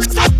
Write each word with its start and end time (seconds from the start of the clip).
Stop. 0.00 0.33